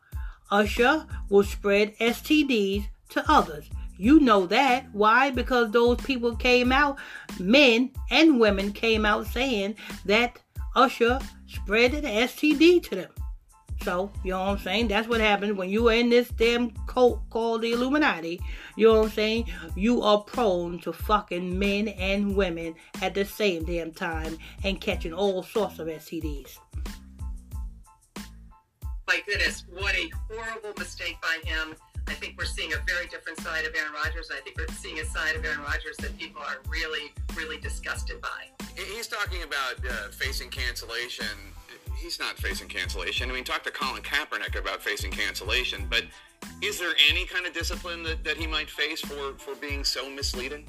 Usher 0.50 1.06
will 1.30 1.44
spread 1.44 1.96
STDs 1.98 2.88
to 3.10 3.30
others. 3.30 3.70
You 3.98 4.20
know 4.20 4.46
that. 4.48 4.86
Why? 4.94 5.32
Because 5.32 5.72
those 5.72 6.00
people 6.02 6.36
came 6.36 6.72
out, 6.72 6.98
men 7.40 7.92
and 8.12 8.40
women 8.40 8.72
came 8.72 9.06
out 9.06 9.28
saying 9.28 9.76
that 10.06 10.40
Usher 10.76 11.20
spread 11.48 11.94
an 11.94 12.04
STD 12.04 12.84
to 12.84 12.96
them. 12.96 13.12
So, 13.84 14.12
you 14.24 14.32
know 14.32 14.40
what 14.40 14.50
I'm 14.50 14.58
saying? 14.60 14.88
That's 14.88 15.08
what 15.08 15.22
happens 15.22 15.54
when 15.54 15.70
you 15.70 15.88
are 15.88 15.94
in 15.94 16.10
this 16.10 16.30
damn 16.30 16.72
cult 16.88 17.22
called 17.30 17.62
the 17.62 17.72
Illuminati. 17.72 18.42
You 18.76 18.88
know 18.88 19.00
what 19.00 19.06
I'm 19.06 19.12
saying? 19.12 19.46
You 19.76 20.02
are 20.02 20.20
prone 20.20 20.80
to 20.80 20.92
fucking 20.92 21.58
men 21.58 21.88
and 21.90 22.36
women 22.36 22.76
at 23.02 23.14
the 23.14 23.24
same 23.24 23.66
damn 23.66 23.92
time 23.92 24.38
and 24.64 24.82
catching 24.82 25.14
all 25.14 25.44
sorts 25.44 25.80
of 25.80 25.88
STDs. 25.88 26.58
My 29.08 29.22
goodness, 29.26 29.64
what 29.72 29.96
a 29.96 30.12
horrible 30.30 30.74
mistake 30.78 31.18
by 31.22 31.40
him. 31.46 31.76
I 32.08 32.14
think 32.14 32.36
we're 32.38 32.46
seeing 32.46 32.72
a 32.74 32.78
very 32.88 33.08
different 33.08 33.40
side 33.42 33.66
of 33.66 33.76
Aaron 33.76 33.92
Rodgers. 33.94 34.30
I 34.32 34.40
think 34.40 34.58
we're 34.58 34.74
seeing 34.76 35.00
a 35.00 35.06
side 35.06 35.36
of 35.36 35.44
Aaron 35.44 35.60
Rodgers 35.60 35.98
that 35.98 36.18
people 36.18 36.42
are 36.42 36.58
really, 36.70 37.12
really 37.36 37.58
disgusted 37.60 38.22
by. 38.22 38.66
He's 38.76 39.08
talking 39.08 39.44
about 39.44 39.76
uh, 39.86 40.10
facing 40.12 40.50
cancellation. 40.50 41.26
He's 41.98 42.20
not 42.20 42.38
facing 42.38 42.70
cancellation. 42.70 43.30
I 43.30 43.34
mean, 43.34 43.44
talk 43.44 43.64
to 43.64 43.72
Colin 43.72 44.04
Kaepernick 44.04 44.58
about 44.58 44.82
facing 44.82 45.12
cancellation, 45.12 45.88
but 45.90 46.04
is 46.62 46.80
there 46.80 46.94
any 47.10 47.26
kind 47.26 47.46
of 47.46 47.54
discipline 47.54 48.04
that, 48.04 48.24
that 48.24 48.38
he 48.38 48.48
might 48.48 48.70
face 48.70 49.02
for, 49.02 49.34
for 49.38 49.56
being 49.56 49.84
so 49.84 50.10
misleading? 50.10 50.66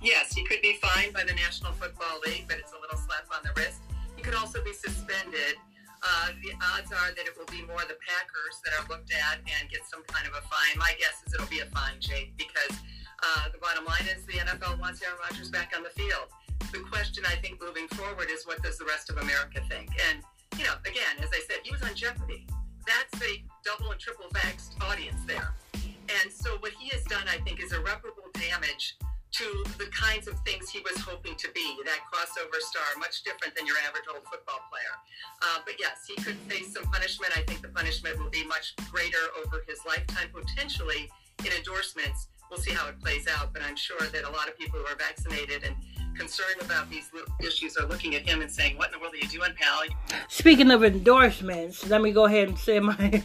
Yes, 0.00 0.32
he 0.32 0.44
could 0.44 0.62
be 0.62 0.78
fined 0.80 1.12
by 1.12 1.24
the 1.24 1.34
National 1.34 1.72
Football 1.72 2.20
League, 2.24 2.46
but 2.48 2.58
it's 2.58 2.72
a 2.72 2.80
little 2.80 2.96
slap 2.96 3.26
on 3.34 3.40
the 3.42 3.60
wrist. 3.60 3.80
He 4.16 4.22
could 4.22 4.34
also 4.34 4.62
be 4.64 4.72
suspended 4.72 5.56
uh, 6.02 6.30
the 6.42 6.52
odds 6.74 6.92
are 6.92 7.10
that 7.14 7.26
it 7.26 7.34
will 7.36 7.48
be 7.50 7.62
more 7.66 7.82
the 7.86 7.98
Packers 7.98 8.56
that 8.64 8.72
are 8.78 8.86
looked 8.86 9.10
at 9.10 9.42
and 9.42 9.68
get 9.70 9.82
some 9.90 10.02
kind 10.06 10.26
of 10.26 10.34
a 10.34 10.42
fine. 10.46 10.78
My 10.78 10.94
guess 10.98 11.22
is 11.26 11.34
it'll 11.34 11.50
be 11.50 11.60
a 11.60 11.68
fine, 11.74 11.98
Jake, 11.98 12.36
because 12.38 12.74
uh, 13.22 13.50
the 13.50 13.58
bottom 13.58 13.84
line 13.84 14.06
is 14.06 14.22
the 14.26 14.38
NFL 14.38 14.78
wants 14.78 15.02
Aaron 15.02 15.18
Rodgers 15.18 15.50
back 15.50 15.74
on 15.74 15.82
the 15.82 15.90
field. 15.90 16.30
The 16.70 16.80
question, 16.86 17.24
I 17.26 17.36
think, 17.42 17.60
moving 17.60 17.88
forward 17.88 18.28
is 18.30 18.46
what 18.46 18.62
does 18.62 18.78
the 18.78 18.84
rest 18.84 19.10
of 19.10 19.18
America 19.18 19.60
think? 19.68 19.90
And, 20.10 20.22
you 20.58 20.64
know, 20.64 20.74
again, 20.86 21.18
as 21.18 21.30
I 21.32 21.40
said, 21.48 21.64
he 21.64 21.72
was 21.72 21.82
on 21.82 21.94
Jeopardy. 21.94 22.46
That's 22.86 23.18
a 23.22 23.42
double 23.64 23.90
and 23.90 24.00
triple 24.00 24.28
vaxxed 24.32 24.78
audience 24.80 25.20
there. 25.26 25.54
And 25.74 26.32
so 26.32 26.56
what 26.60 26.72
he 26.72 26.88
has 26.90 27.04
done, 27.04 27.26
I 27.28 27.38
think, 27.44 27.62
is 27.62 27.72
irreparable 27.72 28.30
damage 28.32 28.96
to 29.32 29.64
the 29.76 29.86
kinds 29.92 30.26
of 30.26 30.38
things 30.40 30.70
he 30.70 30.80
was 30.80 30.96
hoping 30.98 31.36
to 31.36 31.48
be 31.52 31.76
that 31.84 32.00
crossover 32.08 32.60
star, 32.60 32.84
much 32.98 33.22
different 33.24 33.54
than 33.54 33.66
your 33.66 33.76
average 33.86 34.04
old 34.12 34.24
football 34.24 34.60
player. 34.72 34.94
Uh, 35.42 35.58
but 35.64 35.74
yes, 35.78 36.04
he 36.06 36.16
could 36.16 36.36
face 36.48 36.72
some 36.72 36.84
punishment. 36.84 37.36
I 37.36 37.42
think 37.42 37.62
the 37.62 37.68
punishment 37.68 38.18
will 38.18 38.30
be 38.30 38.44
much 38.46 38.74
greater 38.90 39.20
over 39.44 39.64
his 39.68 39.78
lifetime, 39.86 40.28
potentially 40.32 41.10
in 41.44 41.52
endorsements. 41.52 42.28
We'll 42.50 42.60
see 42.60 42.72
how 42.72 42.88
it 42.88 42.98
plays 43.00 43.28
out, 43.28 43.52
but 43.52 43.62
I'm 43.62 43.76
sure 43.76 44.00
that 44.00 44.24
a 44.24 44.30
lot 44.30 44.48
of 44.48 44.56
people 44.58 44.80
who 44.80 44.86
are 44.86 44.96
vaccinated 44.96 45.64
and 45.64 45.76
concerned 46.18 46.60
about 46.60 46.90
these 46.90 47.10
issues 47.40 47.76
are 47.76 47.86
looking 47.86 48.14
at 48.14 48.22
him 48.28 48.40
and 48.40 48.50
saying, 48.50 48.76
"What 48.76 48.88
in 48.88 48.92
the 48.94 48.98
world 48.98 49.14
are 49.14 49.18
you 49.18 49.28
doing, 49.28 49.52
pal?" 49.56 49.82
Speaking 50.28 50.70
of 50.70 50.84
endorsements, 50.84 51.88
let 51.88 52.02
me 52.02 52.12
go 52.12 52.24
ahead 52.24 52.48
and 52.48 52.58
say 52.58 52.80
my. 52.80 52.96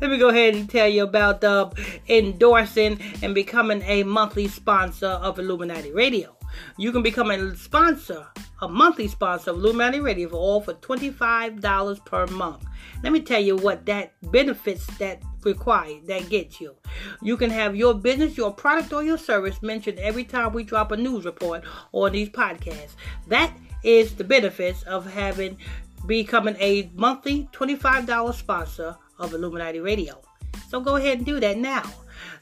let 0.00 0.10
me 0.10 0.18
go 0.18 0.28
ahead 0.28 0.54
and 0.54 0.68
tell 0.68 0.88
you 0.88 1.04
about 1.04 1.42
uh, 1.42 1.70
endorsing 2.08 3.00
and 3.22 3.34
becoming 3.34 3.82
a 3.82 4.02
monthly 4.02 4.48
sponsor 4.48 5.06
of 5.06 5.38
Illuminati 5.38 5.92
Radio. 5.92 6.36
You 6.76 6.92
can 6.92 7.02
become 7.02 7.30
a 7.30 7.56
sponsor, 7.56 8.26
a 8.60 8.68
monthly 8.68 9.08
sponsor 9.08 9.50
of 9.50 9.58
Illuminati 9.58 10.00
Radio 10.00 10.28
for 10.28 10.36
all 10.36 10.60
for 10.60 10.74
$25 10.74 12.04
per 12.04 12.26
month. 12.28 12.64
Let 13.02 13.12
me 13.12 13.20
tell 13.20 13.40
you 13.40 13.56
what 13.56 13.86
that 13.86 14.12
benefits 14.22 14.86
that 14.98 15.22
required 15.44 16.06
that 16.06 16.28
gets 16.28 16.60
you. 16.60 16.74
You 17.22 17.36
can 17.36 17.50
have 17.50 17.76
your 17.76 17.94
business, 17.94 18.36
your 18.36 18.52
product, 18.52 18.92
or 18.92 19.02
your 19.02 19.18
service 19.18 19.62
mentioned 19.62 19.98
every 19.98 20.24
time 20.24 20.52
we 20.52 20.62
drop 20.64 20.92
a 20.92 20.96
news 20.96 21.24
report 21.24 21.64
on 21.92 22.12
these 22.12 22.28
podcasts. 22.28 22.92
That 23.28 23.52
is 23.82 24.14
the 24.14 24.24
benefits 24.24 24.82
of 24.84 25.10
having 25.10 25.58
becoming 26.06 26.54
a 26.58 26.90
monthly 26.94 27.48
$25 27.52 28.34
sponsor 28.34 28.96
of 29.18 29.34
Illuminati 29.34 29.80
Radio. 29.80 30.20
So 30.68 30.80
go 30.80 30.96
ahead 30.96 31.18
and 31.18 31.26
do 31.26 31.38
that 31.40 31.58
now. 31.58 31.82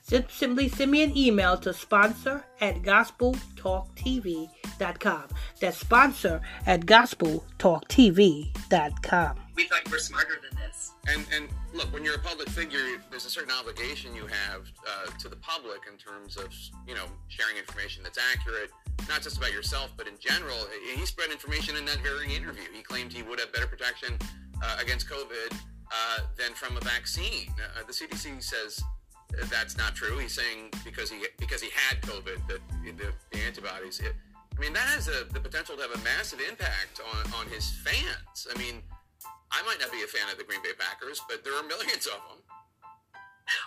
Simply 0.02 0.68
send 0.68 0.90
me 0.90 1.02
an 1.02 1.16
email 1.16 1.56
to 1.58 1.72
sponsor 1.74 2.44
at 2.60 2.82
gospeltalktv.com. 2.82 5.24
That's 5.60 5.78
sponsor 5.78 6.40
at 6.66 6.86
gospeltalktv.com. 6.86 9.45
We 9.56 9.64
thought 9.64 9.86
you 9.86 9.90
were 9.90 9.98
smarter 9.98 10.36
than 10.42 10.58
this. 10.58 10.92
And 11.08 11.24
and 11.34 11.48
look, 11.72 11.92
when 11.92 12.04
you're 12.04 12.16
a 12.16 12.18
public 12.20 12.48
figure, 12.50 13.00
there's 13.10 13.24
a 13.24 13.30
certain 13.30 13.50
obligation 13.50 14.14
you 14.14 14.26
have 14.26 14.68
uh, 14.86 15.10
to 15.18 15.28
the 15.28 15.36
public 15.36 15.80
in 15.90 15.96
terms 15.96 16.36
of 16.36 16.52
you 16.86 16.94
know 16.94 17.06
sharing 17.28 17.56
information 17.56 18.02
that's 18.02 18.18
accurate, 18.32 18.70
not 19.08 19.22
just 19.22 19.38
about 19.38 19.52
yourself, 19.52 19.92
but 19.96 20.06
in 20.06 20.14
general. 20.20 20.58
He 20.94 21.06
spread 21.06 21.30
information 21.30 21.76
in 21.76 21.86
that 21.86 21.98
very 22.02 22.34
interview. 22.34 22.64
He 22.72 22.82
claimed 22.82 23.12
he 23.12 23.22
would 23.22 23.40
have 23.40 23.52
better 23.52 23.66
protection 23.66 24.18
uh, 24.62 24.76
against 24.80 25.08
COVID 25.08 25.52
uh, 25.90 26.18
than 26.36 26.52
from 26.52 26.76
a 26.76 26.80
vaccine. 26.80 27.48
Uh, 27.58 27.82
the 27.86 27.92
CDC 27.92 28.42
says 28.42 28.82
that's 29.48 29.76
not 29.76 29.94
true. 29.94 30.18
He's 30.18 30.34
saying 30.34 30.72
because 30.84 31.10
he 31.10 31.24
because 31.38 31.62
he 31.62 31.70
had 31.70 32.02
COVID 32.02 32.46
that 32.48 32.60
the, 32.84 33.12
the 33.32 33.38
antibodies. 33.44 34.00
It, 34.00 34.12
I 34.56 34.60
mean, 34.60 34.72
that 34.72 34.88
has 34.88 35.08
a, 35.08 35.24
the 35.32 35.40
potential 35.40 35.76
to 35.76 35.82
have 35.82 35.90
a 35.92 36.02
massive 36.02 36.40
impact 36.40 37.00
on, 37.12 37.32
on 37.34 37.46
his 37.48 37.70
fans. 37.70 38.48
I 38.50 38.58
mean, 38.58 38.82
I 39.56 39.64
might 39.64 39.80
not 39.80 39.88
be 39.88 40.04
a 40.04 40.06
fan 40.06 40.28
of 40.28 40.36
the 40.36 40.44
Green 40.44 40.60
Bay 40.60 40.76
Packers, 40.76 41.24
but 41.24 41.40
there 41.40 41.56
are 41.56 41.64
millions 41.64 42.04
of 42.04 42.20
them. 42.28 42.44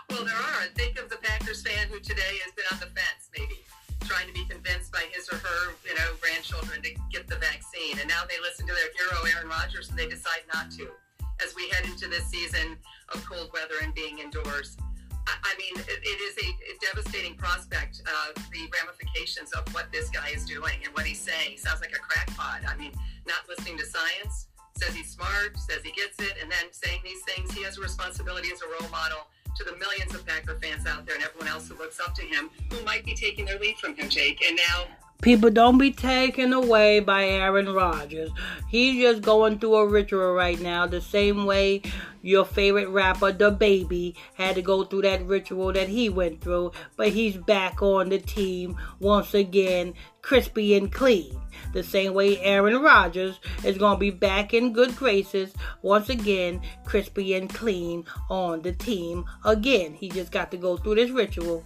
Well, 0.09 0.21
there 0.21 0.37
are. 0.37 0.69
Think 0.77 1.01
of 1.01 1.09
the 1.09 1.17
Packers 1.17 1.65
fan 1.65 1.89
who 1.89 1.99
today 1.99 2.37
has 2.45 2.53
been 2.53 2.69
on 2.69 2.77
the 2.77 2.93
fence, 2.93 3.25
maybe 3.33 3.57
trying 4.05 4.27
to 4.29 4.33
be 4.33 4.45
convinced 4.45 4.93
by 4.93 5.09
his 5.09 5.25
or 5.33 5.41
her, 5.41 5.73
you 5.81 5.97
know, 5.97 6.13
grandchildren 6.21 6.85
to 6.85 6.93
get 7.09 7.25
the 7.25 7.41
vaccine, 7.41 7.97
and 7.97 8.07
now 8.07 8.21
they 8.29 8.37
listen 8.45 8.69
to 8.69 8.73
their 8.77 8.93
hero 8.93 9.17
Aaron 9.33 9.49
Rodgers 9.49 9.89
and 9.89 9.97
they 9.97 10.05
decide 10.05 10.45
not 10.53 10.69
to. 10.77 10.93
As 11.41 11.55
we 11.55 11.65
head 11.69 11.85
into 11.85 12.05
this 12.05 12.29
season 12.29 12.77
of 13.09 13.25
cold 13.25 13.49
weather 13.53 13.81
and 13.81 13.93
being 13.95 14.19
indoors, 14.19 14.77
I 15.25 15.53
mean, 15.57 15.73
it, 15.89 15.99
it 16.01 16.19
is 16.21 16.35
a, 16.41 16.49
a, 16.49 16.73
devastating 16.81 17.35
prospect. 17.35 18.01
Uh, 18.05 18.33
the 18.51 18.65
ramifications 18.81 19.51
of 19.53 19.61
what 19.73 19.91
this 19.91 20.09
guy 20.09 20.29
is 20.33 20.43
doing 20.45 20.81
and 20.83 20.93
what 20.93 21.05
he's 21.05 21.19
saying 21.19 21.51
he 21.51 21.57
sounds 21.57 21.81
like 21.81 21.93
a 21.93 21.99
crackpot. 21.99 22.61
I 22.67 22.75
mean, 22.77 22.91
not 23.27 23.45
listening 23.47 23.77
to 23.77 23.85
science, 23.85 24.47
says 24.79 24.95
he's 24.95 25.09
smart, 25.11 25.57
says 25.57 25.83
he 25.83 25.91
gets 25.91 26.17
it, 26.19 26.37
and 26.41 26.49
then 26.49 26.71
saying 26.71 27.01
these 27.03 27.21
things. 27.23 27.51
He 27.51 27.63
has 27.63 27.77
a 27.77 27.81
responsibility 27.81 28.49
as 28.53 28.61
a 28.61 28.67
role 28.67 28.89
model 28.89 29.27
to 29.57 29.63
the 29.63 29.75
millions 29.77 30.15
of 30.15 30.25
Packer 30.25 30.57
fans 30.61 30.85
out 30.87 31.05
there 31.05 31.15
and 31.15 31.23
everyone 31.23 31.49
else 31.49 31.67
who 31.67 31.77
looks 31.77 31.99
up 31.99 32.15
to 32.15 32.21
him 32.21 32.49
who 32.71 32.83
might 32.85 33.03
be 33.03 33.13
taking 33.13 33.45
their 33.45 33.59
lead 33.59 33.75
from 33.77 33.95
him, 33.95 34.09
Jake. 34.09 34.43
And 34.47 34.55
now 34.55 34.85
People 35.21 35.49
don't 35.49 35.77
be 35.77 35.91
taken 35.91 36.53
away 36.53 37.01
by 37.01 37.25
Aaron 37.25 37.73
Rodgers. 37.73 38.31
He's 38.69 39.01
just 39.01 39.21
going 39.21 39.59
through 39.59 39.75
a 39.75 39.85
ritual 39.87 40.33
right 40.33 40.57
now, 40.61 40.87
the 40.87 41.01
same 41.01 41.45
way 41.45 41.81
your 42.21 42.45
favorite 42.45 42.87
rapper, 42.87 43.33
DaBaby, 43.33 44.15
had 44.35 44.55
to 44.55 44.61
go 44.61 44.85
through 44.85 45.01
that 45.01 45.25
ritual 45.25 45.73
that 45.73 45.89
he 45.89 46.07
went 46.07 46.39
through. 46.39 46.71
But 46.95 47.09
he's 47.09 47.35
back 47.35 47.81
on 47.81 48.07
the 48.07 48.19
team 48.19 48.77
once 48.99 49.33
again, 49.33 49.93
crispy 50.21 50.75
and 50.75 50.89
clean. 50.89 51.37
The 51.73 51.83
same 51.83 52.13
way 52.13 52.39
Aaron 52.39 52.81
Rodgers 52.81 53.41
is 53.65 53.77
going 53.77 53.95
to 53.95 53.99
be 53.99 54.11
back 54.11 54.53
in 54.53 54.71
good 54.71 54.95
graces 54.95 55.53
once 55.81 56.07
again, 56.09 56.61
crispy 56.85 57.33
and 57.33 57.53
clean 57.53 58.05
on 58.29 58.61
the 58.61 58.71
team 58.71 59.25
again. 59.43 59.93
He 59.93 60.07
just 60.07 60.31
got 60.31 60.49
to 60.51 60.57
go 60.57 60.77
through 60.77 60.95
this 60.95 61.11
ritual 61.11 61.65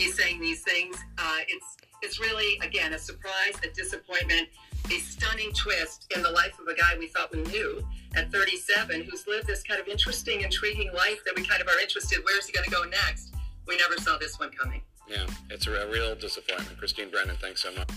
he's 0.00 0.14
saying 0.14 0.40
these 0.40 0.62
things. 0.62 0.96
Uh, 1.18 1.38
it's 1.48 1.76
it's 2.02 2.18
really 2.18 2.58
again 2.66 2.94
a 2.94 2.98
surprise, 2.98 3.54
a 3.62 3.68
disappointment, 3.74 4.48
a 4.86 4.98
stunning 4.98 5.52
twist 5.52 6.10
in 6.16 6.22
the 6.22 6.30
life 6.30 6.58
of 6.58 6.66
a 6.66 6.74
guy 6.74 6.96
we 6.98 7.08
thought 7.08 7.30
we 7.32 7.42
knew 7.42 7.86
at 8.16 8.32
37, 8.32 9.02
who's 9.02 9.26
lived 9.26 9.46
this 9.46 9.62
kind 9.62 9.80
of 9.80 9.86
interesting, 9.86 10.40
intriguing 10.40 10.90
life 10.94 11.22
that 11.24 11.34
we 11.36 11.46
kind 11.46 11.60
of 11.60 11.68
are 11.68 11.78
interested. 11.78 12.18
Where's 12.24 12.46
he 12.46 12.52
going 12.52 12.64
to 12.64 12.70
go 12.70 12.82
next? 12.84 13.34
We 13.68 13.76
never 13.76 13.96
saw 13.98 14.18
this 14.18 14.38
one 14.40 14.50
coming. 14.50 14.82
Yeah, 15.06 15.26
it's 15.50 15.66
a 15.66 15.86
real 15.88 16.14
disappointment. 16.14 16.78
Christine 16.78 17.10
Brennan, 17.10 17.36
thanks 17.36 17.62
so 17.62 17.72
much. 17.74 17.90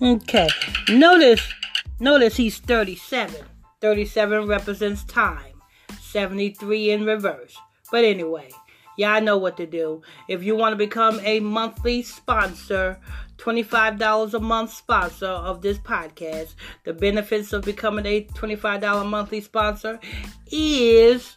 Okay, 0.00 0.48
notice 0.90 1.42
notice 1.98 2.36
he's 2.36 2.58
37. 2.58 3.34
37 3.80 4.46
represents 4.46 5.04
time. 5.04 5.62
73 6.00 6.90
in 6.90 7.04
reverse. 7.04 7.56
But 7.90 8.04
anyway, 8.04 8.50
Y'all 8.98 9.22
know 9.22 9.38
what 9.38 9.56
to 9.56 9.64
do. 9.64 10.02
If 10.26 10.42
you 10.42 10.56
want 10.56 10.72
to 10.72 10.76
become 10.76 11.20
a 11.22 11.38
monthly 11.38 12.02
sponsor, 12.02 12.98
$25 13.36 14.34
a 14.34 14.40
month 14.40 14.72
sponsor 14.72 15.28
of 15.28 15.62
this 15.62 15.78
podcast, 15.78 16.56
the 16.82 16.92
benefits 16.92 17.52
of 17.52 17.62
becoming 17.62 18.04
a 18.06 18.24
$25 18.24 19.08
monthly 19.08 19.40
sponsor 19.40 20.00
is 20.50 21.36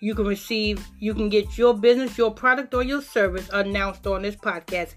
you 0.00 0.16
can 0.16 0.26
receive, 0.26 0.84
you 0.98 1.14
can 1.14 1.28
get 1.28 1.56
your 1.56 1.74
business, 1.74 2.18
your 2.18 2.32
product, 2.32 2.74
or 2.74 2.82
your 2.82 3.02
service 3.02 3.48
announced 3.52 4.04
on 4.08 4.22
this 4.22 4.34
podcast 4.34 4.94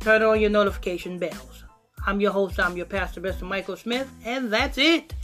Turn 0.01 0.23
on 0.23 0.41
your 0.41 0.51
notification 0.51 1.19
bells. 1.19 1.62
I'm 2.05 2.21
your 2.21 2.33
host, 2.33 2.59
I'm 2.59 2.77
your 2.77 2.87
pastor, 2.87 3.21
Mr. 3.21 3.43
Michael 3.43 3.77
Smith, 3.77 4.11
and 4.25 4.53
that's 4.53 4.79
it. 4.79 5.15